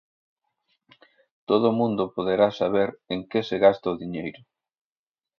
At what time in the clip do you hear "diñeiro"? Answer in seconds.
4.01-4.41